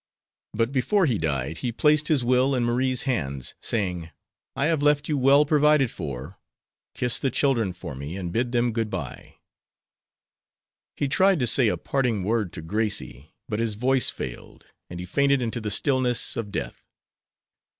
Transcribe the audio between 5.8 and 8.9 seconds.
for. Kiss the children for me and bid them good